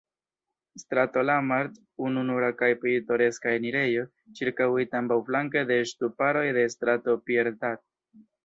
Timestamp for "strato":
0.83-1.23, 6.77-7.21